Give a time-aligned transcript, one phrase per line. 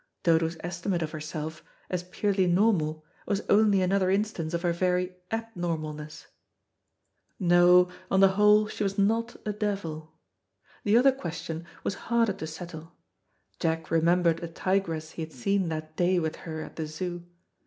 [0.23, 6.25] Dodo's estimate of herself, as purely normal, was only another instance of her very abnormalness.
[7.39, 10.11] No, on the whole, she was not a devil.
[10.83, 12.93] The other question was harder to settle.
[13.59, 17.23] Jack remembered a tigress he had seen that day with her at the Zoo.